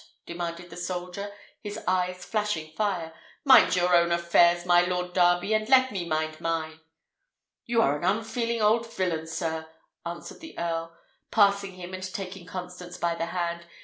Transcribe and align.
demanded 0.25 0.71
the 0.71 0.75
soldier, 0.77 1.31
his 1.61 1.77
eyes 1.87 2.25
flashing 2.25 2.71
fire. 2.73 3.13
"Mind 3.45 3.75
your 3.75 3.95
own 3.95 4.11
affairs, 4.11 4.65
my 4.65 4.81
Lord 4.81 5.13
Darby, 5.13 5.53
and 5.53 5.69
let 5.69 5.91
me 5.91 6.05
mind 6.05 6.41
mine." 6.41 6.79
"You 7.67 7.83
are 7.83 7.99
an 7.99 8.03
unfeeling 8.03 8.63
old 8.63 8.91
villain, 8.91 9.27
sir!" 9.27 9.69
answered 10.03 10.39
the 10.39 10.57
earl, 10.57 10.97
passing 11.29 11.73
him 11.73 11.93
and 11.93 12.01
taking 12.03 12.47
Constance 12.47 12.97
by 12.97 13.13
the 13.13 13.27
hand. 13.27 13.67